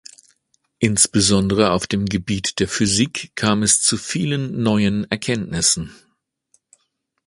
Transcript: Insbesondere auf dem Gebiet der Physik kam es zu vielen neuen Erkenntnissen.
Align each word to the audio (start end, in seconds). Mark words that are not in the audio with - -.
Insbesondere 0.79 1.69
auf 1.73 1.85
dem 1.85 2.07
Gebiet 2.07 2.57
der 2.59 2.67
Physik 2.67 3.33
kam 3.35 3.61
es 3.61 3.83
zu 3.83 3.97
vielen 3.97 4.63
neuen 4.63 5.03
Erkenntnissen. 5.11 5.93